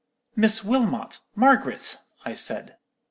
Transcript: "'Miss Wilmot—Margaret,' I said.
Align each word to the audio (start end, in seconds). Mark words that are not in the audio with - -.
"'Miss 0.35 0.63
Wilmot—Margaret,' 0.63 1.95
I 2.25 2.33
said. 2.33 2.77